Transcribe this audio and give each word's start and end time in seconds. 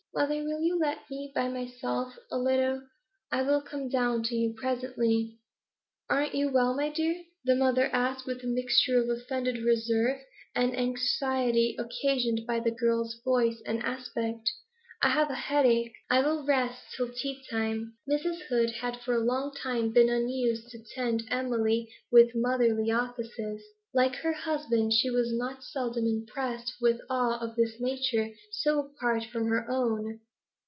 'Mother, 0.13 0.43
will 0.43 0.59
you 0.61 0.77
let 0.77 1.09
me 1.09 1.27
be 1.27 1.31
by 1.33 1.47
myself 1.47 2.13
a 2.29 2.37
little? 2.37 2.83
I 3.31 3.41
will 3.43 3.61
come 3.61 3.87
down 3.87 4.23
to 4.23 4.35
you 4.35 4.53
presently.' 4.53 5.39
'Aren't 6.09 6.35
you 6.35 6.51
well, 6.51 6.75
my 6.75 6.89
dear?' 6.89 7.23
the 7.45 7.55
mother 7.55 7.89
asked, 7.93 8.25
with 8.27 8.43
a 8.43 8.47
mixture 8.47 8.99
of 8.99 9.07
offended 9.09 9.59
reserve 9.63 10.19
and 10.53 10.77
anxiety 10.77 11.77
occasioned 11.79 12.41
by 12.45 12.59
the 12.59 12.71
girl's 12.71 13.21
voice 13.23 13.61
and 13.65 13.81
aspect. 13.83 14.51
'I 15.01 15.09
have 15.09 15.29
a 15.29 15.33
headache. 15.35 15.93
I 16.09 16.19
will 16.21 16.45
rest 16.45 16.93
till 16.95 17.09
tea 17.11 17.41
time.' 17.49 17.95
Mrs. 18.07 18.41
Hood 18.49 18.69
had 18.71 18.99
for 19.01 19.15
a 19.15 19.23
long 19.23 19.53
time 19.55 19.91
been 19.91 20.09
unused 20.09 20.67
to 20.71 20.83
tend 20.93 21.23
Emily 21.31 21.89
with 22.11 22.35
motherly 22.35 22.91
offices; 22.91 23.63
like 23.93 24.15
her 24.17 24.31
husband, 24.31 24.93
she 24.93 25.09
was 25.09 25.33
not 25.37 25.61
seldom 25.65 26.05
impressed 26.05 26.71
with 26.79 26.97
awe 27.09 27.37
of 27.39 27.57
this 27.57 27.75
nature 27.81 28.31
so 28.49 28.79
apart 28.79 29.25
from 29.25 29.47
her 29.47 29.69
own. 29.69 30.17